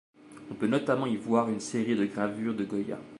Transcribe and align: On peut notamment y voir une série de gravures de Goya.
On 0.49 0.55
peut 0.55 0.65
notamment 0.65 1.05
y 1.05 1.15
voir 1.15 1.47
une 1.51 1.59
série 1.59 1.95
de 1.95 2.05
gravures 2.07 2.55
de 2.55 2.63
Goya. 2.65 2.97